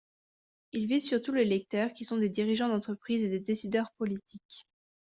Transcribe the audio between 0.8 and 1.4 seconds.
vise surtout